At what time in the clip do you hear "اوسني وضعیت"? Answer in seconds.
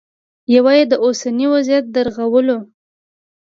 1.05-1.85